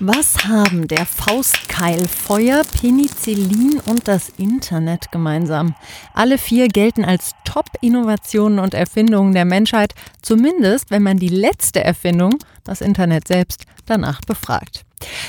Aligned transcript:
Was 0.00 0.48
haben 0.48 0.88
der 0.88 1.06
Faustkeil, 1.06 2.08
Feuer, 2.08 2.64
Penicillin 2.64 3.80
und 3.86 4.08
das 4.08 4.28
Internet 4.28 5.12
gemeinsam? 5.12 5.76
Alle 6.12 6.36
vier 6.36 6.66
gelten 6.66 7.04
als 7.04 7.30
Top-Innovationen 7.44 8.58
und 8.58 8.74
Erfindungen 8.74 9.34
der 9.34 9.44
Menschheit, 9.44 9.94
zumindest 10.20 10.90
wenn 10.90 11.04
man 11.04 11.18
die 11.18 11.28
letzte 11.28 11.84
Erfindung, 11.84 12.40
das 12.64 12.80
Internet 12.80 13.28
selbst, 13.28 13.66
danach 13.86 14.20
befragt. 14.22 14.84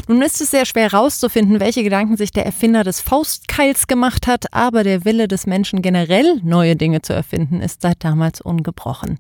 Nun 0.08 0.22
ist 0.22 0.42
es 0.42 0.52
sehr 0.52 0.66
schwer 0.66 0.92
herauszufinden, 0.92 1.60
welche 1.60 1.84
Gedanken 1.84 2.18
sich 2.18 2.32
der 2.32 2.46
Erfinder 2.46 2.84
des 2.84 3.02
Faustkeils 3.02 3.88
gemacht 3.88 4.28
hat, 4.28 4.54
aber 4.54 4.84
der 4.84 5.06
Wille 5.06 5.28
des 5.28 5.48
Menschen 5.48 5.82
generell, 5.82 6.40
neue 6.44 6.76
Dinge 6.76 7.02
zu 7.02 7.14
erfinden, 7.14 7.62
ist 7.62 7.82
seit 7.82 8.04
damals 8.04 8.42
ungebrochen. 8.42 9.18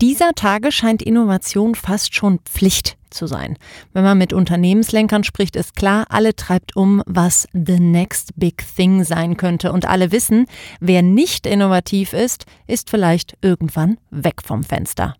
Dieser 0.00 0.32
Tage 0.34 0.72
scheint 0.72 1.02
Innovation 1.02 1.74
fast 1.74 2.14
schon 2.14 2.38
Pflicht 2.40 2.98
zu 3.10 3.26
sein. 3.26 3.56
Wenn 3.92 4.04
man 4.04 4.18
mit 4.18 4.32
Unternehmenslenkern 4.32 5.24
spricht, 5.24 5.56
ist 5.56 5.74
klar, 5.76 6.06
alle 6.10 6.34
treibt 6.36 6.76
um, 6.76 7.02
was 7.06 7.48
the 7.52 7.80
next 7.80 8.32
big 8.36 8.62
thing 8.76 9.04
sein 9.04 9.36
könnte. 9.36 9.72
Und 9.72 9.86
alle 9.86 10.12
wissen, 10.12 10.46
wer 10.80 11.02
nicht 11.02 11.46
innovativ 11.46 12.12
ist, 12.12 12.46
ist 12.66 12.90
vielleicht 12.90 13.36
irgendwann 13.42 13.98
weg 14.10 14.42
vom 14.44 14.62
Fenster. 14.62 15.14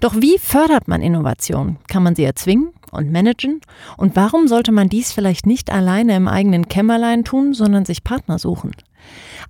Doch 0.00 0.14
wie 0.16 0.38
fördert 0.38 0.88
man 0.88 1.02
Innovation? 1.02 1.76
Kann 1.88 2.02
man 2.02 2.14
sie 2.14 2.24
erzwingen? 2.24 2.72
Und 2.92 3.10
managen? 3.10 3.60
Und 3.96 4.14
warum 4.14 4.46
sollte 4.46 4.70
man 4.70 4.88
dies 4.88 5.12
vielleicht 5.12 5.46
nicht 5.46 5.72
alleine 5.72 6.14
im 6.14 6.28
eigenen 6.28 6.68
Kämmerlein 6.68 7.24
tun, 7.24 7.54
sondern 7.54 7.84
sich 7.84 8.04
Partner 8.04 8.38
suchen? 8.38 8.72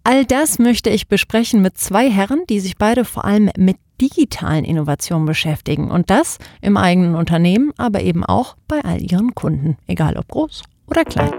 All 0.05 0.25
das 0.25 0.59
möchte 0.59 0.91
ich 0.91 1.09
besprechen 1.09 1.61
mit 1.61 1.77
zwei 1.77 2.11
Herren, 2.11 2.43
die 2.49 2.61
sich 2.61 2.79
beide 2.79 3.05
vor 3.05 3.25
allem 3.25 3.51
mit 3.57 3.77
digitalen 4.01 4.65
Innovationen 4.65 5.27
beschäftigen. 5.27 5.91
Und 5.91 6.11
das 6.11 6.39
im 6.61 6.77
eigenen 6.77 7.15
Unternehmen, 7.15 7.73
aber 7.77 8.03
eben 8.03 8.25
auch 8.25 8.57
bei 8.67 8.81
all 8.83 9.01
ihren 9.01 9.35
Kunden, 9.35 9.77
egal 9.87 10.17
ob 10.17 10.29
groß 10.29 10.63
oder 10.89 11.05
klein. 11.05 11.33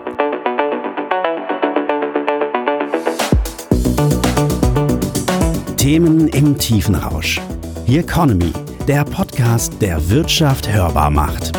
Themen 5.78 6.30
im 6.30 6.58
Tiefenrausch. 6.58 7.42
The 7.88 7.98
Economy, 7.98 8.54
der 8.88 9.04
Podcast, 9.04 9.82
der 9.82 10.10
Wirtschaft 10.10 10.72
hörbar 10.72 11.10
macht. 11.10 11.52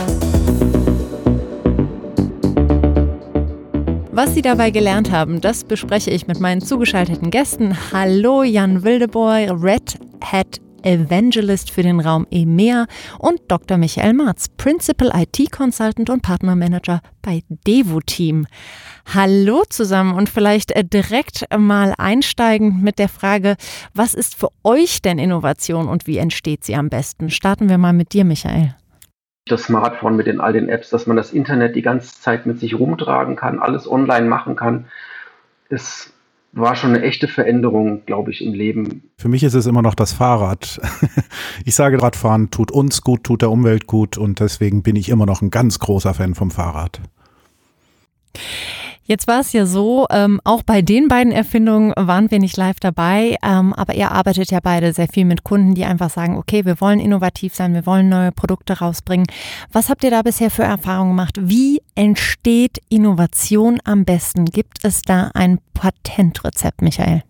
Was 4.16 4.32
Sie 4.32 4.42
dabei 4.42 4.70
gelernt 4.70 5.10
haben, 5.10 5.40
das 5.40 5.64
bespreche 5.64 6.12
ich 6.12 6.28
mit 6.28 6.38
meinen 6.38 6.60
zugeschalteten 6.60 7.32
Gästen. 7.32 7.76
Hallo 7.92 8.44
Jan 8.44 8.84
Wildeboy, 8.84 9.50
Red 9.50 9.98
Hat 10.22 10.60
Evangelist 10.84 11.72
für 11.72 11.82
den 11.82 11.98
Raum 11.98 12.24
EMEA 12.30 12.86
und 13.18 13.40
Dr. 13.48 13.76
Michael 13.76 14.12
Marz, 14.12 14.46
Principal 14.56 15.10
IT 15.16 15.50
Consultant 15.50 16.10
und 16.10 16.22
Partnermanager 16.22 17.00
bei 17.22 17.42
Devo 17.66 17.98
Team. 17.98 18.46
Hallo 19.12 19.64
zusammen 19.68 20.14
und 20.14 20.28
vielleicht 20.28 20.70
äh, 20.70 20.84
direkt 20.84 21.46
mal 21.58 21.92
einsteigend 21.98 22.84
mit 22.84 23.00
der 23.00 23.08
Frage, 23.08 23.56
was 23.94 24.14
ist 24.14 24.36
für 24.36 24.50
euch 24.62 25.02
denn 25.02 25.18
Innovation 25.18 25.88
und 25.88 26.06
wie 26.06 26.18
entsteht 26.18 26.62
sie 26.62 26.76
am 26.76 26.88
besten? 26.88 27.30
Starten 27.30 27.68
wir 27.68 27.78
mal 27.78 27.92
mit 27.92 28.12
dir, 28.12 28.24
Michael 28.24 28.76
das 29.46 29.64
Smartphone 29.64 30.16
mit 30.16 30.26
den 30.26 30.40
all 30.40 30.52
den 30.52 30.68
Apps, 30.68 30.90
dass 30.90 31.06
man 31.06 31.16
das 31.16 31.32
Internet 31.32 31.76
die 31.76 31.82
ganze 31.82 32.20
Zeit 32.20 32.46
mit 32.46 32.60
sich 32.60 32.78
rumtragen 32.78 33.36
kann, 33.36 33.58
alles 33.58 33.90
online 33.90 34.26
machen 34.26 34.56
kann. 34.56 34.86
Es 35.68 36.12
war 36.52 36.76
schon 36.76 36.94
eine 36.94 37.02
echte 37.02 37.28
Veränderung, 37.28 38.06
glaube 38.06 38.30
ich, 38.30 38.42
im 38.42 38.54
Leben. 38.54 39.10
Für 39.18 39.28
mich 39.28 39.42
ist 39.42 39.54
es 39.54 39.66
immer 39.66 39.82
noch 39.82 39.94
das 39.94 40.12
Fahrrad. 40.12 40.80
Ich 41.66 41.76
sage, 41.76 42.02
Radfahren 42.02 42.50
tut 42.50 42.70
uns 42.70 43.00
gut, 43.00 43.24
tut 43.24 43.40
der 43.40 43.50
Umwelt 43.50 43.86
gut 43.86 44.18
und 44.18 44.40
deswegen 44.40 44.82
bin 44.82 44.96
ich 44.96 45.08
immer 45.08 45.24
noch 45.24 45.40
ein 45.40 45.50
ganz 45.50 45.78
großer 45.78 46.12
Fan 46.12 46.34
vom 46.34 46.50
Fahrrad. 46.50 47.00
Jetzt 49.06 49.28
war 49.28 49.40
es 49.40 49.52
ja 49.52 49.66
so, 49.66 50.06
ähm, 50.10 50.40
auch 50.44 50.62
bei 50.62 50.80
den 50.80 51.08
beiden 51.08 51.30
Erfindungen 51.30 51.92
waren 51.94 52.30
wir 52.30 52.38
nicht 52.38 52.56
live 52.56 52.80
dabei, 52.80 53.36
ähm, 53.42 53.74
aber 53.74 53.94
ihr 53.94 54.10
arbeitet 54.10 54.50
ja 54.50 54.60
beide 54.62 54.94
sehr 54.94 55.08
viel 55.08 55.26
mit 55.26 55.44
Kunden, 55.44 55.74
die 55.74 55.84
einfach 55.84 56.08
sagen, 56.08 56.38
okay, 56.38 56.64
wir 56.64 56.80
wollen 56.80 57.00
innovativ 57.00 57.54
sein, 57.54 57.74
wir 57.74 57.84
wollen 57.84 58.08
neue 58.08 58.32
Produkte 58.32 58.78
rausbringen. 58.78 59.26
Was 59.70 59.90
habt 59.90 60.04
ihr 60.04 60.10
da 60.10 60.22
bisher 60.22 60.50
für 60.50 60.62
Erfahrungen 60.62 61.10
gemacht? 61.10 61.36
Wie 61.38 61.82
entsteht 61.94 62.78
Innovation 62.88 63.78
am 63.84 64.06
besten? 64.06 64.46
Gibt 64.46 64.78
es 64.84 65.02
da 65.02 65.30
ein 65.34 65.58
Patentrezept, 65.74 66.80
Michael? 66.80 67.24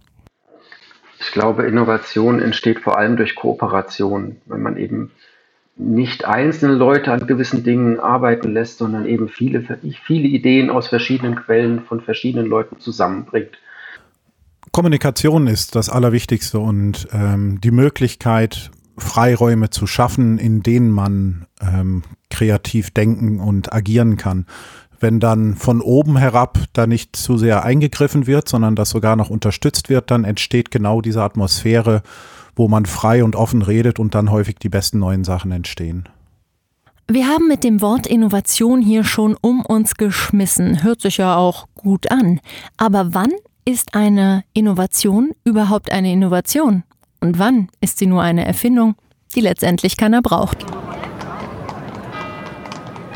Ich 1.19 1.33
glaube, 1.33 1.67
Innovation 1.67 2.41
entsteht 2.41 2.79
vor 2.79 2.99
allem 2.99 3.17
durch 3.17 3.35
Kooperation, 3.35 4.37
wenn 4.47 4.63
man 4.63 4.77
eben 4.77 5.11
nicht 5.77 6.25
einzelne 6.25 6.75
Leute 6.75 7.13
an 7.13 7.27
gewissen 7.27 7.65
Dingen 7.65 7.99
arbeiten 7.99 8.53
lässt, 8.53 8.79
sondern 8.79 9.07
eben 9.07 9.29
viele, 9.29 9.79
viele 10.05 10.29
Ideen 10.29 10.71
aus 10.71 10.89
verschiedenen 10.89 11.35
Quellen 11.35 11.83
von 11.83 12.01
verschiedenen 12.01 12.47
Leuten 12.47 12.79
zusammenbringt. 12.79 13.59
Kommunikation 14.71 15.47
ist 15.47 15.75
das 15.75 15.89
Allerwichtigste 15.89 16.59
und 16.59 17.09
ähm, 17.13 17.61
die 17.61 17.71
Möglichkeit, 17.71 18.71
Freiräume 18.97 19.71
zu 19.71 19.87
schaffen, 19.87 20.39
in 20.39 20.63
denen 20.63 20.91
man 20.91 21.47
ähm, 21.61 22.03
kreativ 22.31 22.91
denken 22.91 23.41
und 23.41 23.73
agieren 23.73 24.17
kann. 24.17 24.47
Wenn 25.01 25.21
dann 25.21 25.55
von 25.55 25.81
oben 25.81 26.17
herab 26.17 26.59
da 26.73 26.87
nicht 26.87 27.17
zu 27.17 27.37
sehr 27.37 27.65
eingegriffen 27.65 28.27
wird, 28.27 28.49
sondern 28.49 28.77
das 28.77 28.91
sogar 28.91 29.17
noch 29.17 29.31
unterstützt 29.31 29.89
wird, 29.89 30.11
dann 30.11 30.25
entsteht 30.25 30.71
genau 30.71 31.01
diese 31.01 31.23
Atmosphäre, 31.23 32.03
wo 32.57 32.69
man 32.69 32.87
frei 32.87 33.25
und 33.25 33.37
offen 33.37 33.63
redet 33.63 33.99
und 33.99 34.15
dann 34.15 34.31
häufig 34.31 34.57
die 34.57 34.69
besten 34.69 34.99
neuen 34.99 35.25
Sachen 35.25 35.53
entstehen. 35.53 36.09
Wir 37.07 37.27
haben 37.27 37.49
mit 37.49 37.65
dem 37.65 37.83
Wort 37.83 38.07
Innovation 38.07 38.81
hier 38.81 39.05
schon 39.05 39.37
um 39.41 39.61
uns 39.61 39.97
geschmissen. 39.97 40.83
Hört 40.83 41.03
sich 41.03 41.19
ja 41.19 41.37
auch 41.37 41.67
gut 41.75 42.11
an. 42.11 42.41
Aber 42.79 43.13
wann 43.13 43.31
ist 43.67 43.95
eine 43.95 44.43
Innovation 44.55 45.33
überhaupt 45.45 45.93
eine 45.93 46.11
Innovation? 46.11 46.83
Und 47.21 47.39
wann 47.39 47.69
ist 47.81 47.99
sie 47.99 48.07
nur 48.07 48.23
eine 48.23 48.47
Erfindung, 48.47 48.95
die 49.35 49.43
letztendlich 49.43 49.99
keiner 49.99 50.23
braucht? 50.23 50.65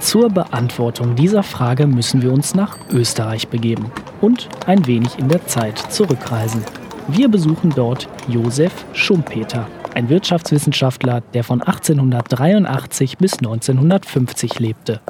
Zur 0.01 0.31
Beantwortung 0.31 1.17
dieser 1.17 1.43
Frage 1.43 1.87
müssen 1.87 2.23
wir 2.23 2.33
uns 2.33 2.55
nach 2.55 2.77
Österreich 2.91 3.49
begeben 3.49 3.91
und 4.21 4.49
ein 4.67 4.87
wenig 4.87 5.19
in 5.19 5.29
der 5.29 5.47
Zeit 5.47 5.79
zurückreisen. 5.79 6.63
Wir 7.11 7.29
besuchen 7.29 7.71
dort 7.71 8.07
Josef 8.29 8.85
Schumpeter, 8.93 9.67
ein 9.95 10.11
Wirtschaftswissenschaftler, 10.11 11.23
der 11.33 11.43
von 11.43 11.63
1883 11.63 13.17
bis 13.17 13.39
1950 13.39 14.59
lebte. 14.59 15.01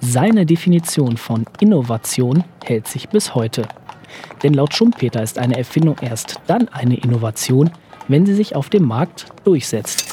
Seine 0.00 0.46
Definition 0.46 1.18
von 1.18 1.44
Innovation 1.60 2.44
hält 2.64 2.88
sich 2.88 3.10
bis 3.10 3.34
heute. 3.34 3.68
Denn 4.42 4.54
laut 4.54 4.72
Schumpeter 4.72 5.22
ist 5.22 5.38
eine 5.38 5.58
Erfindung 5.58 5.96
erst 6.00 6.40
dann 6.46 6.68
eine 6.68 6.96
Innovation, 6.96 7.70
wenn 8.08 8.24
sie 8.24 8.34
sich 8.34 8.56
auf 8.56 8.70
dem 8.70 8.86
Markt 8.86 9.26
durchsetzt. 9.44 10.06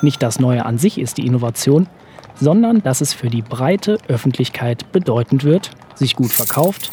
Nicht 0.00 0.22
das 0.22 0.38
Neue 0.38 0.64
an 0.64 0.78
sich 0.78 0.96
ist 1.00 1.18
die 1.18 1.26
Innovation, 1.26 1.88
sondern 2.36 2.84
dass 2.84 3.00
es 3.00 3.12
für 3.12 3.30
die 3.30 3.42
breite 3.42 3.98
Öffentlichkeit 4.06 4.92
bedeutend 4.92 5.42
wird, 5.42 5.72
sich 5.96 6.14
gut 6.14 6.30
verkauft, 6.30 6.88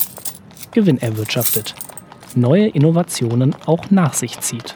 Gewinn 0.72 0.98
erwirtschaftet 0.98 1.76
neue 2.36 2.68
Innovationen 2.68 3.56
auch 3.66 3.92
nach 3.92 4.14
sich 4.14 4.40
zieht. 4.40 4.76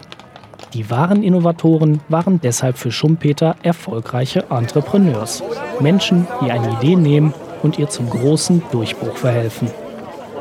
Die 0.73 0.89
wahren 0.89 1.23
Innovatoren 1.23 2.01
waren 2.09 2.41
deshalb 2.41 2.77
für 2.77 2.91
Schumpeter 2.91 3.55
erfolgreiche 3.63 4.45
Entrepreneurs. 4.49 5.43
Menschen, 5.79 6.27
die 6.41 6.51
eine 6.51 6.73
Idee 6.73 6.95
nehmen 6.95 7.33
und 7.63 7.79
ihr 7.79 7.89
zum 7.89 8.09
großen 8.09 8.61
Durchbruch 8.71 9.15
verhelfen. 9.15 9.69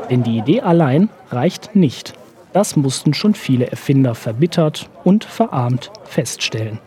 Denn 0.09 0.23
die 0.23 0.37
Idee 0.37 0.61
allein 0.61 1.09
reicht 1.31 1.75
nicht. 1.75 2.13
Das 2.53 2.75
mussten 2.75 3.13
schon 3.13 3.33
viele 3.33 3.69
Erfinder 3.69 4.15
verbittert 4.15 4.89
und 5.03 5.23
verarmt 5.23 5.91
feststellen. 6.03 6.79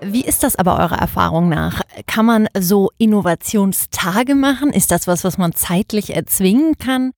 Wie 0.00 0.24
ist 0.24 0.42
das 0.42 0.56
aber 0.56 0.78
eurer 0.78 0.98
Erfahrung 0.98 1.48
nach? 1.48 1.80
Kann 2.06 2.26
man 2.26 2.48
so 2.58 2.90
Innovationstage 2.98 4.34
machen? 4.34 4.72
Ist 4.72 4.90
das 4.90 5.06
was, 5.06 5.22
was 5.22 5.38
man 5.38 5.52
zeitlich 5.52 6.16
erzwingen 6.16 6.76
kann? 6.76 7.12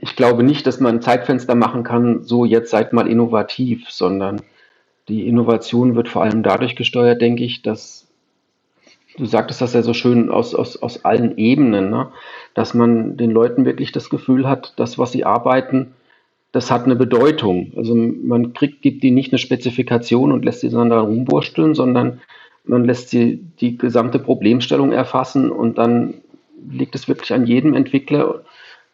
Ich 0.00 0.16
glaube 0.16 0.42
nicht, 0.42 0.66
dass 0.66 0.80
man 0.80 0.96
ein 0.96 1.02
Zeitfenster 1.02 1.54
machen 1.54 1.84
kann, 1.84 2.24
so 2.24 2.44
jetzt 2.44 2.70
seid 2.70 2.92
mal 2.92 3.06
innovativ, 3.06 3.88
sondern 3.88 4.42
die 5.08 5.28
Innovation 5.28 5.94
wird 5.94 6.08
vor 6.08 6.22
allem 6.22 6.42
dadurch 6.42 6.74
gesteuert, 6.74 7.20
denke 7.20 7.44
ich, 7.44 7.62
dass 7.62 8.08
du 9.16 9.26
sagtest 9.26 9.60
das 9.60 9.74
ja 9.74 9.82
so 9.82 9.94
schön 9.94 10.30
aus, 10.30 10.54
aus, 10.54 10.80
aus 10.82 11.04
allen 11.04 11.36
Ebenen, 11.36 11.90
ne? 11.90 12.08
dass 12.54 12.74
man 12.74 13.16
den 13.16 13.30
Leuten 13.30 13.64
wirklich 13.64 13.92
das 13.92 14.10
Gefühl 14.10 14.48
hat, 14.48 14.72
das, 14.76 14.98
was 14.98 15.12
sie 15.12 15.24
arbeiten, 15.24 15.92
das 16.52 16.70
hat 16.70 16.84
eine 16.84 16.96
Bedeutung. 16.96 17.72
Also 17.76 17.94
man 17.94 18.54
kriegt, 18.54 18.82
gibt 18.82 19.04
ihnen 19.04 19.14
nicht 19.14 19.32
eine 19.32 19.38
Spezifikation 19.38 20.32
und 20.32 20.44
lässt 20.44 20.60
sie 20.60 20.70
dann 20.70 20.90
da 20.90 21.00
rumwursteln, 21.00 21.74
sondern 21.74 22.20
man 22.64 22.84
lässt 22.84 23.10
sie 23.10 23.44
die 23.60 23.78
gesamte 23.78 24.18
Problemstellung 24.18 24.92
erfassen 24.92 25.50
und 25.50 25.78
dann 25.78 26.14
liegt 26.68 26.94
es 26.94 27.08
wirklich 27.08 27.32
an 27.32 27.46
jedem 27.46 27.74
Entwickler, 27.74 28.42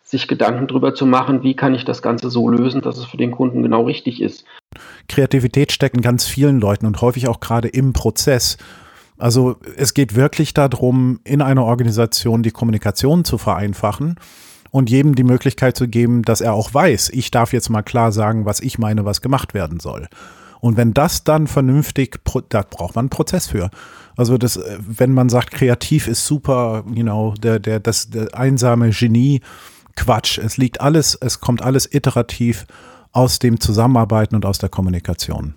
sich 0.06 0.28
Gedanken 0.28 0.68
darüber 0.68 0.94
zu 0.94 1.04
machen, 1.04 1.42
wie 1.42 1.56
kann 1.56 1.74
ich 1.74 1.84
das 1.84 2.00
Ganze 2.00 2.30
so 2.30 2.48
lösen, 2.48 2.80
dass 2.80 2.96
es 2.96 3.04
für 3.04 3.16
den 3.16 3.32
Kunden 3.32 3.62
genau 3.62 3.82
richtig 3.82 4.22
ist. 4.22 4.44
Kreativität 5.08 5.72
steckt 5.72 5.96
in 5.96 6.02
ganz 6.02 6.24
vielen 6.24 6.60
Leuten 6.60 6.86
und 6.86 7.00
häufig 7.00 7.26
auch 7.26 7.40
gerade 7.40 7.68
im 7.68 7.92
Prozess. 7.92 8.56
Also 9.18 9.56
es 9.76 9.94
geht 9.94 10.14
wirklich 10.14 10.54
darum, 10.54 11.20
in 11.24 11.42
einer 11.42 11.64
Organisation 11.64 12.44
die 12.44 12.52
Kommunikation 12.52 13.24
zu 13.24 13.36
vereinfachen 13.36 14.16
und 14.70 14.90
jedem 14.90 15.16
die 15.16 15.24
Möglichkeit 15.24 15.76
zu 15.76 15.88
geben, 15.88 16.22
dass 16.22 16.40
er 16.40 16.52
auch 16.52 16.72
weiß, 16.72 17.10
ich 17.10 17.32
darf 17.32 17.52
jetzt 17.52 17.68
mal 17.68 17.82
klar 17.82 18.12
sagen, 18.12 18.44
was 18.44 18.60
ich 18.60 18.78
meine, 18.78 19.04
was 19.04 19.22
gemacht 19.22 19.54
werden 19.54 19.80
soll. 19.80 20.06
Und 20.60 20.76
wenn 20.76 20.94
das 20.94 21.24
dann 21.24 21.46
vernünftig, 21.46 22.20
da 22.48 22.62
braucht 22.62 22.94
man 22.94 23.04
einen 23.04 23.10
Prozess 23.10 23.48
für. 23.48 23.70
Also 24.16 24.38
das, 24.38 24.56
äh, 24.56 24.78
wenn 24.86 25.12
man 25.12 25.28
sagt, 25.28 25.50
kreativ 25.50 26.08
ist 26.08 26.26
super, 26.26 26.84
you 26.94 27.02
know, 27.02 27.34
der, 27.38 27.58
der, 27.58 27.80
das, 27.80 28.10
der 28.10 28.34
einsame 28.36 28.90
Genie, 28.90 29.40
Quatsch. 29.96 30.38
Es 30.38 30.56
liegt 30.56 30.80
alles, 30.80 31.18
es 31.20 31.40
kommt 31.40 31.62
alles 31.62 31.92
iterativ 31.92 32.66
aus 33.12 33.38
dem 33.38 33.60
Zusammenarbeiten 33.60 34.36
und 34.36 34.46
aus 34.46 34.58
der 34.58 34.68
Kommunikation. 34.68 35.54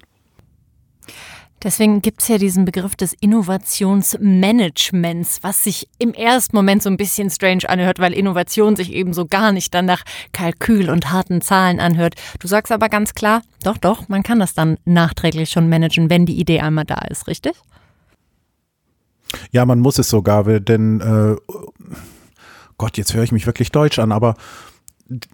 Deswegen 1.61 2.01
gibt 2.01 2.21
es 2.21 2.29
ja 2.29 2.37
diesen 2.37 2.63
Begriff 2.63 2.95
des 2.95 3.11
Innovationsmanagements, 3.13 5.39
was 5.41 5.65
sich 5.65 5.89
im 5.97 6.13
ersten 6.13 6.55
Moment 6.55 6.81
so 6.81 6.89
ein 6.89 6.95
bisschen 6.95 7.29
strange 7.29 7.67
anhört, 7.67 7.99
weil 7.99 8.13
Innovation 8.13 8.77
sich 8.77 8.93
eben 8.93 9.13
so 9.13 9.25
gar 9.25 9.51
nicht 9.51 9.73
dann 9.73 9.85
nach 9.85 10.03
Kalkül 10.31 10.89
und 10.89 11.11
harten 11.11 11.41
Zahlen 11.41 11.81
anhört. 11.81 12.15
Du 12.39 12.47
sagst 12.47 12.71
aber 12.71 12.87
ganz 12.87 13.13
klar, 13.13 13.41
doch, 13.63 13.77
doch, 13.77 14.07
man 14.07 14.23
kann 14.23 14.39
das 14.39 14.53
dann 14.53 14.77
nachträglich 14.85 15.49
schon 15.49 15.67
managen, 15.67 16.09
wenn 16.09 16.25
die 16.25 16.39
Idee 16.39 16.61
einmal 16.61 16.85
da 16.85 16.99
ist, 17.09 17.27
richtig? 17.27 17.55
Ja, 19.51 19.65
man 19.65 19.81
muss 19.81 19.99
es 19.99 20.09
sogar, 20.09 20.45
denn 20.45 21.01
äh, 21.01 21.35
Gott, 22.79 22.97
jetzt 22.97 23.13
höre 23.13 23.23
ich 23.23 23.31
mich 23.31 23.45
wirklich 23.45 23.71
deutsch 23.71 23.99
an, 23.99 24.11
aber 24.11 24.35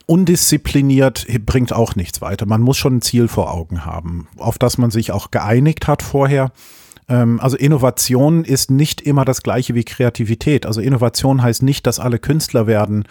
undiszipliniert 0.05 1.25
bringt 1.45 1.71
auch 1.71 1.95
nichts 1.95 2.21
weiter. 2.21 2.45
Man 2.45 2.61
muss 2.61 2.77
schon 2.77 2.97
ein 2.97 3.01
Ziel 3.01 3.29
vor 3.29 3.53
Augen 3.53 3.85
haben, 3.85 4.27
auf 4.37 4.57
das 4.57 4.77
man 4.77 4.91
sich 4.91 5.13
auch 5.13 5.31
geeinigt 5.31 5.87
hat 5.87 6.01
vorher. 6.01 6.51
Ähm, 7.07 7.39
also 7.39 7.57
Innovation 7.57 8.43
ist 8.43 8.71
nicht 8.71 9.01
immer 9.01 9.25
das 9.25 9.43
gleiche 9.43 9.75
wie 9.75 9.83
Kreativität. 9.83 10.65
Also 10.65 10.81
Innovation 10.81 11.41
heißt 11.41 11.63
nicht, 11.63 11.87
dass 11.87 11.99
alle 11.99 12.19
Künstler 12.19 12.67
werden, 12.67 13.05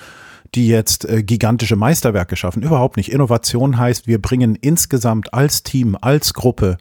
die 0.54 0.68
jetzt 0.68 1.04
äh, 1.08 1.22
gigantische 1.22 1.76
Meisterwerke 1.76 2.36
schaffen. 2.36 2.62
Überhaupt 2.62 2.96
nicht. 2.96 3.12
Innovation 3.12 3.78
heißt, 3.78 4.06
wir 4.06 4.20
bringen 4.20 4.56
insgesamt 4.60 5.34
als 5.34 5.62
Team, 5.62 5.96
als 6.00 6.34
Gruppe 6.34 6.76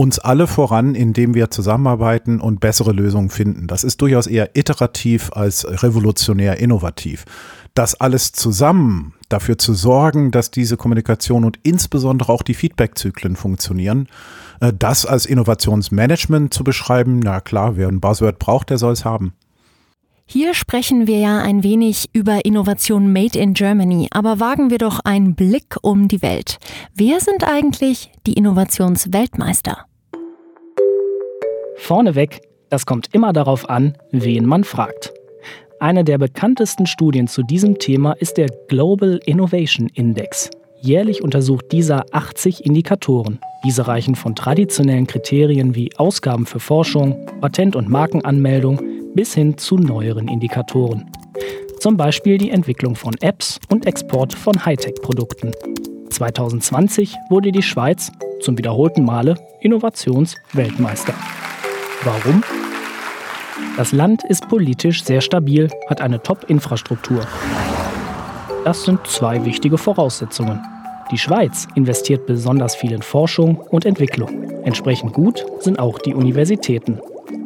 uns 0.00 0.18
alle 0.18 0.46
voran, 0.46 0.94
indem 0.94 1.34
wir 1.34 1.50
zusammenarbeiten 1.50 2.40
und 2.40 2.60
bessere 2.60 2.92
Lösungen 2.92 3.28
finden. 3.28 3.66
Das 3.66 3.84
ist 3.84 4.00
durchaus 4.00 4.26
eher 4.26 4.56
iterativ 4.56 5.30
als 5.32 5.66
revolutionär 5.82 6.58
innovativ 6.58 7.26
das 7.74 7.94
alles 8.00 8.32
zusammen 8.32 9.14
dafür 9.28 9.58
zu 9.58 9.74
sorgen, 9.74 10.30
dass 10.30 10.50
diese 10.50 10.76
Kommunikation 10.76 11.44
und 11.44 11.58
insbesondere 11.62 12.32
auch 12.32 12.42
die 12.42 12.54
Feedback-Zyklen 12.54 13.36
funktionieren, 13.36 14.08
äh, 14.60 14.72
das 14.76 15.06
als 15.06 15.26
Innovationsmanagement 15.26 16.52
zu 16.52 16.64
beschreiben, 16.64 17.20
na 17.20 17.40
klar, 17.40 17.76
wer 17.76 17.88
ein 17.88 18.00
Buzzword 18.00 18.38
braucht, 18.38 18.70
der 18.70 18.78
soll 18.78 18.92
es 18.92 19.04
haben. 19.04 19.34
Hier 20.26 20.54
sprechen 20.54 21.08
wir 21.08 21.18
ja 21.18 21.40
ein 21.40 21.64
wenig 21.64 22.10
über 22.12 22.44
Innovation 22.44 23.12
Made 23.12 23.36
in 23.36 23.52
Germany, 23.52 24.08
aber 24.12 24.38
wagen 24.38 24.70
wir 24.70 24.78
doch 24.78 25.00
einen 25.00 25.34
Blick 25.34 25.76
um 25.82 26.06
die 26.06 26.22
Welt. 26.22 26.58
Wer 26.94 27.18
sind 27.20 27.42
eigentlich 27.42 28.12
die 28.26 28.34
Innovationsweltmeister? 28.34 29.86
Vorneweg, 31.80 32.42
das 32.68 32.86
kommt 32.86 33.08
immer 33.12 33.32
darauf 33.32 33.68
an, 33.68 33.96
wen 34.12 34.46
man 34.46 34.64
fragt. 34.64 35.12
Eine 35.80 36.04
der 36.04 36.18
bekanntesten 36.18 36.86
Studien 36.86 37.26
zu 37.26 37.42
diesem 37.42 37.78
Thema 37.78 38.12
ist 38.12 38.36
der 38.36 38.48
Global 38.68 39.18
Innovation 39.24 39.88
Index. 39.94 40.50
Jährlich 40.82 41.22
untersucht 41.22 41.72
dieser 41.72 42.04
80 42.12 42.64
Indikatoren. 42.64 43.40
Diese 43.64 43.88
reichen 43.88 44.14
von 44.14 44.36
traditionellen 44.36 45.06
Kriterien 45.06 45.74
wie 45.74 45.90
Ausgaben 45.96 46.46
für 46.46 46.60
Forschung, 46.60 47.26
Patent- 47.40 47.76
und 47.76 47.88
Markenanmeldung 47.88 48.80
bis 49.14 49.34
hin 49.34 49.58
zu 49.58 49.76
neueren 49.76 50.28
Indikatoren. 50.28 51.10
Zum 51.80 51.96
Beispiel 51.96 52.38
die 52.38 52.50
Entwicklung 52.50 52.94
von 52.94 53.14
Apps 53.20 53.58
und 53.70 53.86
Export 53.86 54.34
von 54.34 54.64
Hightech-Produkten. 54.64 55.52
2020 56.10 57.16
wurde 57.30 57.52
die 57.52 57.62
Schweiz 57.62 58.12
zum 58.40 58.58
wiederholten 58.58 59.04
Male 59.04 59.34
Innovationsweltmeister. 59.60 61.14
Warum? 62.02 62.42
Das 63.76 63.92
Land 63.92 64.24
ist 64.24 64.48
politisch 64.48 65.04
sehr 65.04 65.20
stabil, 65.20 65.68
hat 65.88 66.00
eine 66.00 66.22
Top-Infrastruktur. 66.22 67.26
Das 68.64 68.84
sind 68.84 69.06
zwei 69.06 69.44
wichtige 69.44 69.76
Voraussetzungen. 69.76 70.62
Die 71.10 71.18
Schweiz 71.18 71.68
investiert 71.74 72.24
besonders 72.24 72.74
viel 72.74 72.92
in 72.92 73.02
Forschung 73.02 73.56
und 73.56 73.84
Entwicklung. 73.84 74.62
Entsprechend 74.64 75.12
gut 75.12 75.44
sind 75.58 75.78
auch 75.78 75.98
die 75.98 76.14
Universitäten. 76.14 77.00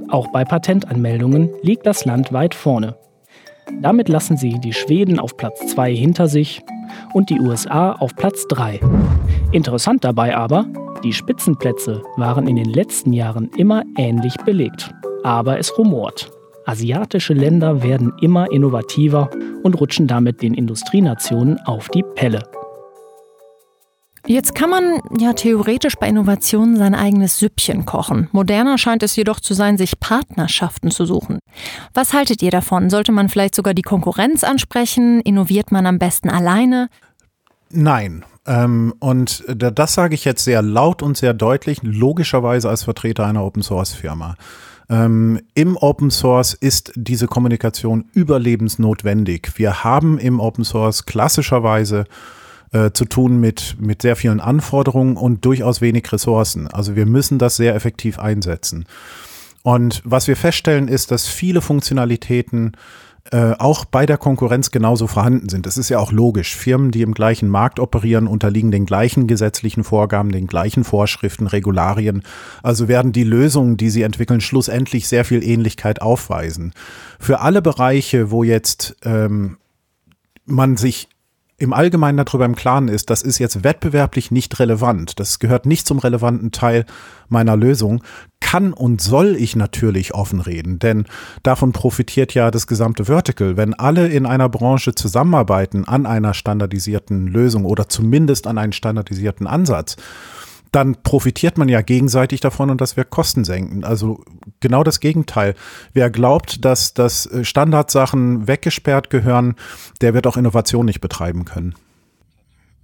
Auch 0.09 0.29
bei 0.29 0.45
Patentanmeldungen 0.45 1.51
liegt 1.63 1.85
das 1.85 2.05
Land 2.05 2.33
weit 2.33 2.55
vorne. 2.55 2.97
Damit 3.81 4.09
lassen 4.09 4.37
sie 4.37 4.61
die 4.61 4.73
Schweden 4.73 5.19
auf 5.19 5.37
Platz 5.37 5.67
2 5.67 5.93
hinter 5.95 6.29
sich 6.29 6.63
und 7.13 7.29
die 7.29 7.41
USA 7.41 7.93
auf 7.93 8.15
Platz 8.15 8.47
3. 8.49 8.79
Interessant 9.51 10.05
dabei 10.05 10.37
aber, 10.37 10.67
die 11.05 11.13
Spitzenplätze 11.13 12.03
waren 12.17 12.49
in 12.49 12.57
den 12.57 12.71
letzten 12.71 13.13
Jahren 13.13 13.51
immer 13.57 13.85
ähnlich 13.97 14.35
belegt 14.45 14.93
aber 15.25 15.59
es 15.59 15.77
rumort. 15.77 16.31
Asiatische 16.67 17.35
Länder 17.35 17.83
werden 17.83 18.13
immer 18.21 18.51
innovativer 18.53 19.31
und 19.63 19.75
rutschen 19.75 20.07
damit 20.07 20.43
den 20.43 20.55
Industrienationen 20.55 21.59
auf 21.61 21.89
die 21.89 22.05
Pelle. 22.15 22.43
Jetzt 24.27 24.55
kann 24.55 24.71
man 24.71 25.01
ja 25.19 25.35
theoretisch 25.35 25.97
bei 25.97 26.09
Innovationen 26.09 26.77
sein 26.77 26.95
eigenes 26.95 27.39
Süppchen 27.39 27.85
kochen. 27.85 28.29
Moderner 28.33 28.79
scheint 28.79 29.03
es 29.03 29.17
jedoch 29.17 29.41
zu 29.41 29.53
sein, 29.53 29.77
sich 29.77 30.01
Partnerschaften 30.01 30.91
zu 30.91 31.05
suchen. 31.05 31.39
Was 31.93 32.15
haltet 32.15 32.41
ihr 32.43 32.51
davon? 32.51 32.89
Sollte 32.89 33.13
man 33.13 33.29
vielleicht 33.29 33.55
sogar 33.55 33.75
die 33.75 33.83
Konkurrenz 33.83 34.43
ansprechen? 34.43 35.21
Innoviert 35.21 35.73
man 35.73 35.85
am 35.85 35.99
besten 35.99 36.31
alleine? 36.31 36.89
Nein. 37.69 38.25
Ähm, 38.47 38.95
und 38.99 39.45
das 39.49 39.95
sage 39.95 40.15
ich 40.15 40.25
jetzt 40.25 40.45
sehr 40.45 40.63
laut 40.63 41.03
und 41.03 41.17
sehr 41.17 41.35
deutlich, 41.35 41.81
logischerweise 41.83 42.69
als 42.69 42.85
Vertreter 42.85 43.27
einer 43.27 43.45
Open-Source-Firma. 43.45 44.37
Ähm, 44.91 45.41
Im 45.55 45.77
Open 45.77 46.11
Source 46.11 46.53
ist 46.53 46.93
diese 46.95 47.27
Kommunikation 47.27 48.05
überlebensnotwendig. 48.13 49.53
Wir 49.57 49.83
haben 49.83 50.19
im 50.19 50.41
Open 50.41 50.65
Source 50.65 51.07
klassischerweise 51.07 52.05
äh, 52.73 52.91
zu 52.93 53.07
tun 53.07 53.41
mit, 53.41 53.77
mit 53.81 54.03
sehr 54.03 54.17
vielen 54.17 54.41
Anforderungen 54.41 55.17
und 55.17 55.45
durchaus 55.45 55.81
wenig 55.81 56.13
Ressourcen. 56.13 56.69
Also 56.69 56.97
wir 56.97 57.07
müssen 57.07 57.39
das 57.39 57.57
sehr 57.57 57.75
effektiv 57.75 58.19
einsetzen. 58.19 58.85
Und 59.63 60.03
was 60.05 60.29
wir 60.29 60.37
feststellen 60.37 60.89
ist, 60.89 61.11
dass 61.11 61.27
viele 61.27 61.63
Funktionalitäten 61.63 62.73
äh, 63.35 63.57
auch 63.59 63.85
bei 63.85 64.07
der 64.07 64.17
Konkurrenz 64.17 64.71
genauso 64.71 65.09
vorhanden 65.09 65.49
sind. 65.49 65.67
Das 65.67 65.77
ist 65.77 65.89
ja 65.89 65.99
auch 65.99 66.13
logisch. 66.13 66.55
Firmen, 66.55 66.93
die 66.93 67.03
im 67.03 67.15
gleichen 67.15 67.49
Markt 67.49 67.81
operieren, 67.81 68.29
unterliegen 68.29 68.71
den 68.71 68.87
gleichen 68.87 69.27
gesetzlichen 69.27 69.83
Vorgaben, 69.83 70.31
den 70.31 70.47
gleichen 70.47 70.85
Vorschriften, 70.85 71.49
Regularien. 71.49 72.23
Also 72.63 72.87
werden 72.87 73.11
die 73.11 73.25
Lösungen, 73.25 73.77
die 73.77 73.91
sie 73.91 74.03
entwickeln, 74.03 74.41
schlussendlich 74.41 75.09
sehr 75.09 75.25
viel 75.25 75.43
Ähnlichkeit 75.43 76.01
aufweisen. 76.01 76.75
Für 77.19 77.41
alle 77.41 77.61
Bereiche, 77.61 78.31
wo 78.31 78.45
jetzt 78.45 78.95
ähm, 79.03 79.57
man 80.45 80.77
sich 80.77 81.09
im 81.65 81.73
Allgemeinen 81.73 82.25
darüber 82.25 82.45
im 82.45 82.55
Klaren 82.55 82.89
ist, 82.89 83.11
das 83.11 83.23
ist 83.23 83.39
jetzt 83.39 83.65
wettbewerblich 83.65 84.31
nicht 84.31 84.59
relevant, 84.61 85.19
das 85.19 85.39
gehört 85.39 85.67
nicht 85.67 85.87
zum 85.87 85.99
relevanten 85.99 86.53
Teil 86.53 86.87
meiner 87.29 87.57
Lösung, 87.57 88.03
kann 88.41 88.73
und 88.73 89.01
soll 89.01 89.35
ich 89.37 89.57
natürlich 89.57 90.15
offen 90.15 90.41
reden, 90.41 90.79
denn 90.79 91.07
davon 91.43 91.73
profitiert 91.73 92.35
ja 92.35 92.51
das 92.51 92.67
gesamte 92.67 93.07
Vertical. 93.07 93.57
Wenn 93.57 93.75
alle 93.75 94.07
in 94.09 94.27
einer 94.27 94.49
Branche 94.49 94.95
zusammenarbeiten 94.95 95.87
an 95.87 96.07
einer 96.07 96.35
standardisierten 96.35 97.27
Lösung 97.27 97.65
oder 97.65 97.89
zumindest 97.89 98.47
an 98.47 98.59
einen 98.59 98.73
standardisierten 98.73 99.47
Ansatz, 99.47 99.97
dann 100.75 100.97
profitiert 101.03 101.57
man 101.57 101.69
ja 101.69 101.83
gegenseitig 101.83 102.41
davon 102.41 102.71
und 102.71 102.81
das 102.81 102.97
Kosten 103.11 103.45
senken. 103.45 103.85
Also 103.85 104.25
genau 104.61 104.83
das 104.83 104.99
Gegenteil. 104.99 105.55
Wer 105.93 106.11
glaubt, 106.11 106.65
dass, 106.65 106.95
dass 106.95 107.27
äh, 107.27 107.45
Standardsachen 107.45 108.49
weggesperrt 108.49 109.09
gehören, 109.09 109.55
der 110.01 110.15
wird 110.15 110.27
auch 110.27 110.37
Innovation 110.37 110.87
nicht 110.87 111.01
betreiben 111.01 111.45
können. 111.45 111.75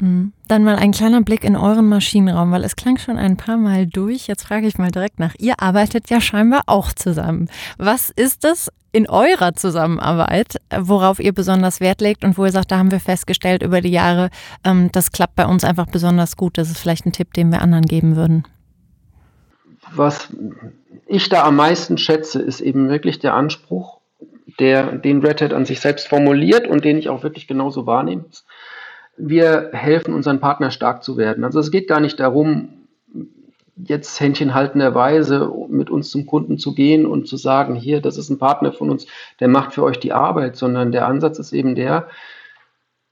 Mhm. 0.00 0.32
Dann 0.48 0.64
mal 0.64 0.76
ein 0.76 0.92
kleiner 0.92 1.22
Blick 1.22 1.44
in 1.44 1.56
euren 1.56 1.88
Maschinenraum, 1.88 2.50
weil 2.50 2.64
es 2.64 2.76
klang 2.76 2.98
schon 2.98 3.16
ein 3.16 3.36
paar 3.36 3.56
Mal 3.56 3.86
durch. 3.86 4.26
Jetzt 4.26 4.44
frage 4.44 4.66
ich 4.66 4.78
mal 4.78 4.90
direkt 4.90 5.20
nach. 5.20 5.34
Ihr 5.38 5.60
arbeitet 5.60 6.10
ja 6.10 6.20
scheinbar 6.20 6.62
auch 6.66 6.92
zusammen. 6.92 7.48
Was 7.78 8.10
ist 8.10 8.44
es 8.44 8.70
in 8.92 9.08
eurer 9.08 9.54
Zusammenarbeit, 9.54 10.56
worauf 10.76 11.20
ihr 11.20 11.32
besonders 11.32 11.80
Wert 11.80 12.00
legt 12.00 12.24
und 12.24 12.36
wo 12.36 12.44
ihr 12.44 12.52
sagt, 12.52 12.72
da 12.72 12.78
haben 12.78 12.90
wir 12.90 13.00
festgestellt 13.00 13.62
über 13.62 13.80
die 13.80 13.90
Jahre, 13.90 14.30
ähm, 14.64 14.90
das 14.92 15.12
klappt 15.12 15.36
bei 15.36 15.46
uns 15.46 15.62
einfach 15.62 15.86
besonders 15.86 16.36
gut. 16.36 16.58
Das 16.58 16.70
ist 16.70 16.78
vielleicht 16.78 17.06
ein 17.06 17.12
Tipp, 17.12 17.32
den 17.34 17.52
wir 17.52 17.62
anderen 17.62 17.84
geben 17.84 18.16
würden. 18.16 18.44
Was 19.94 20.28
ich 21.06 21.28
da 21.28 21.44
am 21.44 21.56
meisten 21.56 21.98
schätze, 21.98 22.40
ist 22.40 22.60
eben 22.60 22.88
wirklich 22.88 23.18
der 23.18 23.34
Anspruch, 23.34 24.00
der 24.58 24.96
den 24.98 25.20
Red 25.20 25.40
Hat 25.40 25.52
an 25.52 25.64
sich 25.64 25.80
selbst 25.80 26.08
formuliert 26.08 26.66
und 26.66 26.84
den 26.84 26.98
ich 26.98 27.08
auch 27.08 27.22
wirklich 27.22 27.46
genauso 27.46 27.86
wahrnehme 27.86 28.24
wir 29.20 29.70
helfen 29.72 30.14
unseren 30.14 30.40
Partner 30.40 30.70
stark 30.70 31.02
zu 31.02 31.16
werden. 31.16 31.44
Also 31.44 31.60
es 31.60 31.70
geht 31.70 31.88
gar 31.88 32.00
nicht 32.00 32.18
darum, 32.20 32.70
jetzt 33.76 34.20
händchenhaltenderweise 34.20 35.50
mit 35.68 35.90
uns 35.90 36.10
zum 36.10 36.26
Kunden 36.26 36.58
zu 36.58 36.74
gehen 36.74 37.06
und 37.06 37.28
zu 37.28 37.36
sagen, 37.36 37.74
hier, 37.74 38.00
das 38.00 38.16
ist 38.16 38.30
ein 38.30 38.38
Partner 38.38 38.72
von 38.72 38.90
uns, 38.90 39.06
der 39.40 39.48
macht 39.48 39.74
für 39.74 39.82
euch 39.82 39.98
die 39.98 40.12
Arbeit, 40.12 40.56
sondern 40.56 40.92
der 40.92 41.06
Ansatz 41.06 41.38
ist 41.38 41.52
eben 41.52 41.74
der, 41.74 42.08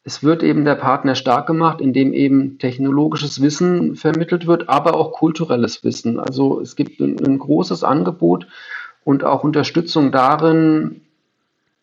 es 0.05 0.23
wird 0.23 0.43
eben 0.43 0.65
der 0.65 0.77
Partner 0.77 1.15
stark 1.15 1.47
gemacht, 1.47 1.81
indem 1.81 2.15
eben 2.15 2.59
technologisches 2.59 3.43
Wissen 3.43 3.95
vermittelt 3.95 4.47
wird, 4.47 4.69
aber 4.69 4.95
auch 4.95 5.13
kulturelles 5.13 5.85
Wissen. 5.85 6.19
Also 6.19 6.61
es 6.61 6.77
gibt 6.77 7.01
ein, 7.01 7.19
ein 7.23 7.39
großes 7.39 7.85
Angebot 7.85 8.47
und 9.05 9.25
auch 9.25 9.45
Unterstützung 9.45 10.11
darin, 10.11 11.03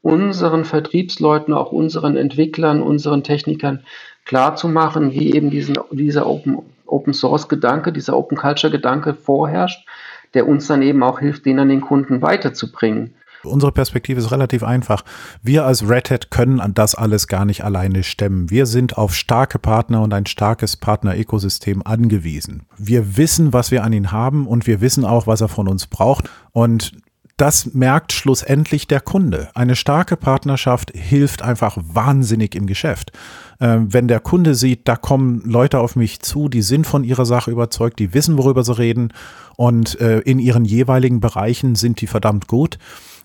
unseren 0.01 0.65
Vertriebsleuten, 0.65 1.53
auch 1.53 1.71
unseren 1.71 2.15
Entwicklern, 2.15 2.81
unseren 2.81 3.23
Technikern 3.23 3.83
klarzumachen, 4.25 5.11
wie 5.11 5.33
eben 5.33 5.49
diesen, 5.49 5.77
dieser 5.91 6.27
Open, 6.27 6.59
Open 6.85 7.13
Source 7.13 7.47
Gedanke, 7.47 7.93
dieser 7.93 8.17
Open 8.17 8.37
Culture 8.37 8.71
Gedanke 8.71 9.13
vorherrscht, 9.13 9.87
der 10.33 10.47
uns 10.47 10.67
dann 10.67 10.81
eben 10.81 11.03
auch 11.03 11.19
hilft, 11.19 11.45
den 11.45 11.59
an 11.59 11.69
den 11.69 11.81
Kunden 11.81 12.21
weiterzubringen. 12.21 13.15
Unsere 13.43 13.71
Perspektive 13.71 14.19
ist 14.19 14.31
relativ 14.31 14.63
einfach. 14.63 15.03
Wir 15.43 15.65
als 15.65 15.87
Red 15.87 16.09
Hat 16.09 16.31
können 16.31 16.59
an 16.59 16.73
das 16.73 16.95
alles 16.95 17.27
gar 17.27 17.45
nicht 17.45 17.63
alleine 17.63 18.03
stemmen. 18.03 18.49
Wir 18.49 18.65
sind 18.65 18.97
auf 18.97 19.13
starke 19.13 19.59
Partner 19.59 20.01
und 20.01 20.13
ein 20.13 20.25
starkes 20.25 20.77
Partner-Ökosystem 20.77 21.83
angewiesen. 21.85 22.63
Wir 22.77 23.17
wissen, 23.17 23.53
was 23.53 23.69
wir 23.69 23.83
an 23.83 23.93
ihn 23.93 24.11
haben 24.11 24.47
und 24.47 24.65
wir 24.65 24.81
wissen 24.81 25.05
auch, 25.05 25.27
was 25.27 25.41
er 25.41 25.47
von 25.47 25.67
uns 25.67 25.85
braucht. 25.85 26.29
Und 26.51 26.93
das 27.37 27.73
merkt 27.73 28.13
schlussendlich 28.13 28.87
der 28.87 29.01
Kunde. 29.01 29.49
Eine 29.55 29.75
starke 29.75 30.15
Partnerschaft 30.15 30.91
hilft 30.95 31.41
einfach 31.41 31.77
wahnsinnig 31.81 32.55
im 32.55 32.65
Geschäft. 32.65 33.11
Ähm, 33.59 33.93
wenn 33.93 34.07
der 34.07 34.19
Kunde 34.19 34.55
sieht, 34.55 34.87
da 34.87 34.95
kommen 34.95 35.41
Leute 35.45 35.79
auf 35.79 35.95
mich 35.95 36.19
zu, 36.21 36.49
die 36.49 36.61
sind 36.61 36.85
von 36.85 37.03
ihrer 37.03 37.25
Sache 37.25 37.51
überzeugt, 37.51 37.99
die 37.99 38.13
wissen, 38.13 38.37
worüber 38.37 38.63
sie 38.63 38.77
reden 38.77 39.13
und 39.55 39.99
äh, 40.01 40.19
in 40.19 40.39
ihren 40.39 40.65
jeweiligen 40.65 41.19
Bereichen 41.19 41.75
sind 41.75 42.01
die 42.01 42.07
verdammt 42.07 42.47
gut, 42.47 42.77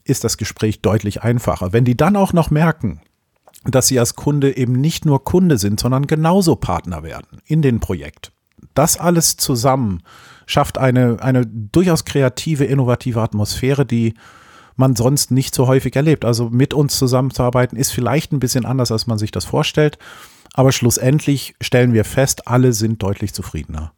ist 0.04 0.24
das 0.24 0.36
Gespräch 0.36 0.80
deutlich 0.80 1.22
einfacher. 1.22 1.72
Wenn 1.72 1.84
die 1.84 1.96
dann 1.96 2.16
auch 2.16 2.32
noch 2.32 2.50
merken, 2.50 3.00
dass 3.64 3.88
sie 3.88 3.98
als 3.98 4.16
Kunde 4.16 4.56
eben 4.56 4.72
nicht 4.72 5.04
nur 5.04 5.24
Kunde 5.24 5.58
sind, 5.58 5.80
sondern 5.80 6.06
genauso 6.06 6.56
Partner 6.56 7.02
werden 7.02 7.40
in 7.44 7.62
den 7.62 7.80
Projekt. 7.80 8.32
Das 8.74 8.96
alles 8.96 9.36
zusammen 9.36 10.02
schafft 10.46 10.78
eine, 10.78 11.18
eine 11.20 11.46
durchaus 11.46 12.04
kreative, 12.04 12.64
innovative 12.64 13.20
Atmosphäre, 13.20 13.84
die 13.84 14.14
man 14.76 14.96
sonst 14.96 15.30
nicht 15.30 15.54
so 15.54 15.66
häufig 15.66 15.94
erlebt. 15.96 16.24
Also 16.24 16.50
mit 16.50 16.74
uns 16.74 16.98
zusammenzuarbeiten 16.98 17.78
ist 17.78 17.92
vielleicht 17.92 18.32
ein 18.32 18.40
bisschen 18.40 18.64
anders, 18.64 18.90
als 18.90 19.06
man 19.06 19.18
sich 19.18 19.30
das 19.30 19.44
vorstellt. 19.44 19.98
Aber 20.54 20.72
schlussendlich 20.72 21.54
stellen 21.60 21.92
wir 21.92 22.04
fest, 22.04 22.48
alle 22.48 22.72
sind 22.72 23.02
deutlich 23.02 23.32
zufriedener. 23.32 23.92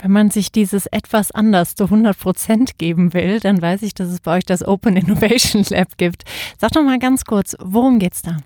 Wenn 0.00 0.12
man 0.12 0.30
sich 0.30 0.52
dieses 0.52 0.86
etwas 0.86 1.32
anders 1.32 1.74
zu 1.74 1.84
100 1.84 2.16
Prozent 2.16 2.78
geben 2.78 3.14
will, 3.14 3.40
dann 3.40 3.60
weiß 3.60 3.82
ich, 3.82 3.94
dass 3.94 4.08
es 4.08 4.20
bei 4.20 4.36
euch 4.36 4.44
das 4.44 4.66
Open 4.66 4.96
Innovation 4.96 5.64
Lab 5.70 5.96
gibt. 5.96 6.24
Sag 6.58 6.70
doch 6.72 6.84
mal 6.84 7.00
ganz 7.00 7.24
kurz, 7.24 7.56
worum 7.60 7.98
geht's 7.98 8.22
da? 8.22 8.36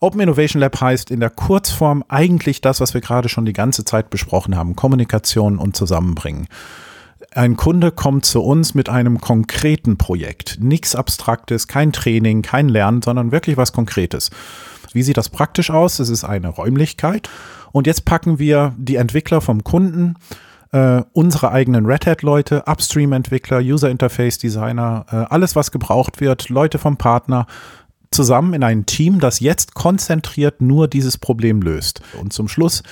Open 0.00 0.20
Innovation 0.20 0.60
Lab 0.60 0.80
heißt 0.80 1.10
in 1.10 1.20
der 1.20 1.30
Kurzform 1.30 2.04
eigentlich 2.08 2.60
das, 2.60 2.80
was 2.80 2.94
wir 2.94 3.00
gerade 3.00 3.28
schon 3.28 3.46
die 3.46 3.52
ganze 3.52 3.84
Zeit 3.84 4.10
besprochen 4.10 4.56
haben, 4.56 4.76
Kommunikation 4.76 5.58
und 5.58 5.76
Zusammenbringen. 5.76 6.48
Ein 7.34 7.56
Kunde 7.56 7.92
kommt 7.92 8.24
zu 8.24 8.42
uns 8.42 8.74
mit 8.74 8.88
einem 8.88 9.20
konkreten 9.20 9.96
Projekt. 9.96 10.58
Nichts 10.60 10.94
Abstraktes, 10.94 11.66
kein 11.66 11.92
Training, 11.92 12.42
kein 12.42 12.68
Lernen, 12.68 13.02
sondern 13.02 13.32
wirklich 13.32 13.56
was 13.56 13.72
Konkretes. 13.72 14.30
Wie 14.92 15.02
sieht 15.02 15.16
das 15.16 15.28
praktisch 15.28 15.70
aus? 15.70 15.98
Es 15.98 16.08
ist 16.08 16.24
eine 16.24 16.48
Räumlichkeit. 16.48 17.28
Und 17.72 17.86
jetzt 17.86 18.04
packen 18.04 18.38
wir 18.38 18.74
die 18.78 18.96
Entwickler 18.96 19.40
vom 19.40 19.64
Kunden, 19.64 20.14
äh, 20.72 21.02
unsere 21.12 21.52
eigenen 21.52 21.86
Red 21.86 22.06
Hat-Leute, 22.06 22.64
Upstream-Entwickler, 22.66 23.58
User 23.58 23.90
Interface-Designer, 23.90 25.06
äh, 25.10 25.16
alles, 25.30 25.56
was 25.56 25.70
gebraucht 25.70 26.20
wird, 26.20 26.48
Leute 26.48 26.78
vom 26.78 26.96
Partner, 26.96 27.46
zusammen 28.10 28.54
in 28.54 28.62
ein 28.62 28.86
Team, 28.86 29.20
das 29.20 29.40
jetzt 29.40 29.74
konzentriert 29.74 30.60
nur 30.60 30.88
dieses 30.88 31.18
Problem 31.18 31.60
löst. 31.60 32.00
Und 32.20 32.32
zum 32.32 32.48
Schluss 32.48 32.82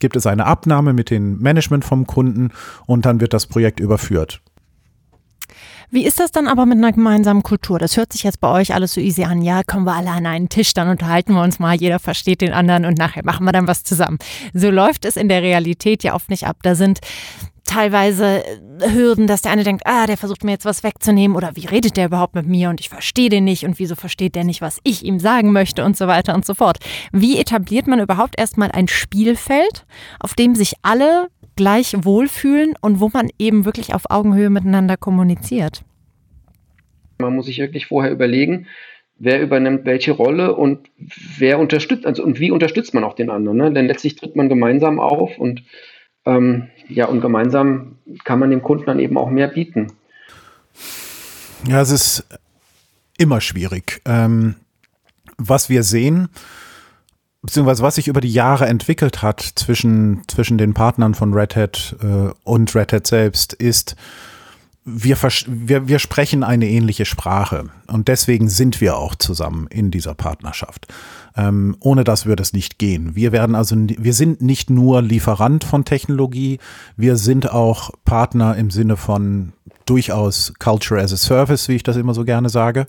gibt 0.00 0.16
es 0.16 0.26
eine 0.26 0.46
Abnahme 0.46 0.92
mit 0.92 1.10
dem 1.10 1.38
Management 1.38 1.84
vom 1.84 2.06
Kunden 2.06 2.50
und 2.86 3.06
dann 3.06 3.20
wird 3.20 3.32
das 3.32 3.46
Projekt 3.46 3.78
überführt. 3.78 4.42
Wie 5.92 6.04
ist 6.04 6.20
das 6.20 6.30
dann 6.30 6.46
aber 6.46 6.66
mit 6.66 6.78
einer 6.78 6.92
gemeinsamen 6.92 7.42
Kultur? 7.42 7.80
Das 7.80 7.96
hört 7.96 8.12
sich 8.12 8.22
jetzt 8.22 8.40
bei 8.40 8.48
euch 8.48 8.74
alles 8.74 8.94
so 8.94 9.00
easy 9.00 9.24
an. 9.24 9.42
Ja, 9.42 9.62
kommen 9.64 9.84
wir 9.84 9.94
alle 9.94 10.10
an 10.10 10.24
einen 10.24 10.48
Tisch, 10.48 10.72
dann 10.72 10.88
unterhalten 10.88 11.34
wir 11.34 11.42
uns 11.42 11.58
mal, 11.58 11.74
jeder 11.74 11.98
versteht 11.98 12.42
den 12.42 12.52
anderen 12.52 12.84
und 12.84 12.96
nachher 12.96 13.24
machen 13.24 13.44
wir 13.44 13.52
dann 13.52 13.66
was 13.66 13.82
zusammen. 13.82 14.18
So 14.54 14.70
läuft 14.70 15.04
es 15.04 15.16
in 15.16 15.28
der 15.28 15.42
Realität 15.42 16.04
ja 16.04 16.14
oft 16.14 16.30
nicht 16.30 16.46
ab. 16.46 16.58
Da 16.62 16.76
sind 16.76 17.00
teilweise 17.64 18.42
Hürden, 18.80 19.26
dass 19.26 19.42
der 19.42 19.52
eine 19.52 19.64
denkt, 19.64 19.82
ah, 19.84 20.06
der 20.06 20.16
versucht 20.16 20.44
mir 20.44 20.52
jetzt 20.52 20.64
was 20.64 20.82
wegzunehmen 20.82 21.36
oder 21.36 21.52
wie 21.54 21.66
redet 21.66 21.96
der 21.96 22.06
überhaupt 22.06 22.34
mit 22.34 22.46
mir 22.46 22.68
und 22.68 22.80
ich 22.80 22.88
verstehe 22.88 23.28
den 23.28 23.44
nicht 23.44 23.64
und 23.64 23.78
wieso 23.78 23.94
versteht 23.94 24.34
der 24.34 24.44
nicht, 24.44 24.60
was 24.60 24.78
ich 24.82 25.04
ihm 25.04 25.20
sagen 25.20 25.52
möchte 25.52 25.84
und 25.84 25.96
so 25.96 26.06
weiter 26.06 26.34
und 26.34 26.44
so 26.44 26.54
fort. 26.54 26.78
Wie 27.12 27.38
etabliert 27.38 27.86
man 27.86 28.00
überhaupt 28.00 28.38
erstmal 28.38 28.72
ein 28.72 28.88
Spielfeld, 28.88 29.86
auf 30.18 30.34
dem 30.34 30.54
sich 30.54 30.74
alle 30.82 31.28
gleich 31.60 31.94
wohlfühlen 32.04 32.72
und 32.80 33.00
wo 33.00 33.10
man 33.12 33.28
eben 33.38 33.66
wirklich 33.66 33.92
auf 33.94 34.04
Augenhöhe 34.08 34.48
miteinander 34.48 34.96
kommuniziert? 34.96 35.84
Man 37.18 37.34
muss 37.34 37.44
sich 37.44 37.58
wirklich 37.58 37.84
vorher 37.84 38.10
überlegen, 38.10 38.66
wer 39.18 39.42
übernimmt 39.42 39.84
welche 39.84 40.12
Rolle 40.12 40.56
und 40.56 40.88
wer 41.36 41.58
unterstützt, 41.58 42.06
also 42.06 42.24
und 42.24 42.40
wie 42.40 42.50
unterstützt 42.50 42.94
man 42.94 43.04
auch 43.04 43.14
den 43.14 43.28
anderen. 43.28 43.58
Ne? 43.58 43.72
Denn 43.74 43.86
letztlich 43.86 44.16
tritt 44.16 44.36
man 44.36 44.48
gemeinsam 44.48 44.98
auf 44.98 45.36
und 45.36 45.62
ähm, 46.24 46.68
ja, 46.88 47.04
und 47.04 47.20
gemeinsam 47.20 47.98
kann 48.24 48.38
man 48.38 48.48
dem 48.48 48.62
Kunden 48.62 48.86
dann 48.86 48.98
eben 48.98 49.18
auch 49.18 49.28
mehr 49.28 49.48
bieten. 49.48 49.88
Ja, 51.68 51.82
es 51.82 51.90
ist 51.90 52.26
immer 53.18 53.42
schwierig. 53.42 54.00
Ähm, 54.06 54.54
was 55.36 55.68
wir 55.68 55.82
sehen, 55.82 56.30
beziehungsweise 57.42 57.82
was 57.82 57.94
sich 57.94 58.08
über 58.08 58.20
die 58.20 58.32
Jahre 58.32 58.66
entwickelt 58.66 59.22
hat 59.22 59.40
zwischen, 59.40 60.22
zwischen 60.28 60.58
den 60.58 60.74
Partnern 60.74 61.14
von 61.14 61.32
Red 61.32 61.56
Hat 61.56 61.96
äh, 62.02 62.30
und 62.44 62.74
Red 62.74 62.92
Hat 62.92 63.06
selbst, 63.06 63.52
ist, 63.54 63.96
wir, 64.84 65.16
wir, 65.46 65.88
wir 65.88 65.98
sprechen 65.98 66.42
eine 66.42 66.66
ähnliche 66.66 67.04
Sprache 67.04 67.66
und 67.86 68.08
deswegen 68.08 68.48
sind 68.48 68.80
wir 68.80 68.96
auch 68.96 69.14
zusammen 69.14 69.66
in 69.68 69.90
dieser 69.90 70.14
Partnerschaft. 70.14 70.86
Ähm, 71.36 71.76
ohne 71.80 72.02
das 72.02 72.26
würde 72.26 72.42
es 72.42 72.52
nicht 72.52 72.78
gehen. 72.78 73.14
Wir 73.14 73.30
werden 73.30 73.54
also, 73.54 73.76
wir 73.76 74.14
sind 74.14 74.40
nicht 74.40 74.70
nur 74.70 75.02
Lieferant 75.02 75.64
von 75.64 75.84
Technologie, 75.84 76.58
wir 76.96 77.16
sind 77.16 77.50
auch 77.50 77.90
Partner 78.04 78.56
im 78.56 78.70
Sinne 78.70 78.96
von 78.96 79.52
durchaus 79.86 80.52
Culture 80.58 81.00
as 81.00 81.12
a 81.12 81.16
Service, 81.16 81.68
wie 81.68 81.76
ich 81.76 81.82
das 81.82 81.96
immer 81.96 82.14
so 82.14 82.24
gerne 82.24 82.48
sage. 82.48 82.86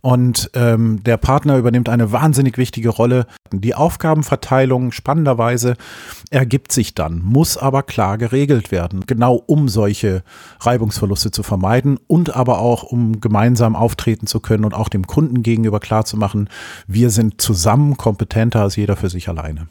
Und 0.00 0.50
ähm, 0.54 1.02
der 1.02 1.16
Partner 1.16 1.58
übernimmt 1.58 1.88
eine 1.88 2.12
wahnsinnig 2.12 2.56
wichtige 2.56 2.88
Rolle. 2.88 3.26
Die 3.52 3.74
Aufgabenverteilung 3.74 4.92
spannenderweise 4.92 5.74
ergibt 6.30 6.72
sich 6.72 6.94
dann, 6.94 7.20
muss 7.22 7.56
aber 7.56 7.82
klar 7.82 8.18
geregelt 8.18 8.70
werden, 8.70 9.04
genau 9.06 9.42
um 9.46 9.68
solche 9.68 10.22
Reibungsverluste 10.60 11.30
zu 11.30 11.42
vermeiden 11.42 11.98
und 12.06 12.36
aber 12.36 12.60
auch 12.60 12.84
um 12.84 13.20
gemeinsam 13.20 13.74
auftreten 13.74 14.26
zu 14.26 14.40
können 14.40 14.64
und 14.64 14.74
auch 14.74 14.88
dem 14.88 15.06
Kunden 15.06 15.42
gegenüber 15.42 15.80
klarzumachen, 15.80 16.48
wir 16.86 17.10
sind 17.10 17.40
zusammen 17.40 17.96
kompetenter 17.96 18.62
als 18.62 18.76
jeder 18.76 18.96
für 18.96 19.10
sich 19.10 19.28
alleine. 19.28 19.68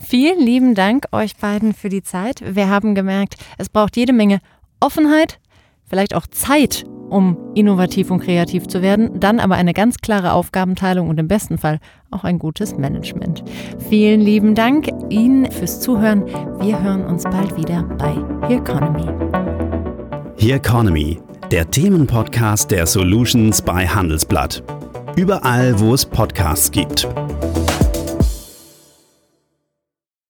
Vielen 0.00 0.40
lieben 0.40 0.74
Dank 0.74 1.06
euch 1.12 1.36
beiden 1.36 1.72
für 1.72 1.88
die 1.88 2.02
Zeit. 2.02 2.42
Wir 2.54 2.68
haben 2.68 2.94
gemerkt, 2.94 3.36
es 3.56 3.68
braucht 3.68 3.96
jede 3.96 4.12
Menge 4.12 4.40
Offenheit, 4.80 5.39
vielleicht 5.90 6.14
auch 6.14 6.26
Zeit, 6.28 6.84
um 7.10 7.36
innovativ 7.54 8.10
und 8.10 8.20
kreativ 8.20 8.68
zu 8.68 8.80
werden, 8.80 9.18
dann 9.18 9.40
aber 9.40 9.56
eine 9.56 9.74
ganz 9.74 9.98
klare 9.98 10.32
Aufgabenteilung 10.32 11.08
und 11.08 11.18
im 11.18 11.28
besten 11.28 11.58
Fall 11.58 11.80
auch 12.10 12.24
ein 12.24 12.38
gutes 12.38 12.78
Management. 12.78 13.42
Vielen 13.90 14.20
lieben 14.20 14.54
Dank 14.54 14.88
Ihnen 15.10 15.50
fürs 15.50 15.80
Zuhören. 15.80 16.24
Wir 16.60 16.80
hören 16.80 17.04
uns 17.04 17.24
bald 17.24 17.56
wieder 17.56 17.82
bei 17.98 18.14
Here 18.46 18.60
Economy. 18.60 19.06
Here 20.36 20.56
Economy, 20.56 21.18
der 21.50 21.68
Themenpodcast 21.70 22.70
der 22.70 22.86
Solutions 22.86 23.60
bei 23.60 23.86
Handelsblatt. 23.86 24.62
Überall, 25.16 25.78
wo 25.80 25.92
es 25.92 26.06
Podcasts 26.06 26.70
gibt. 26.70 27.08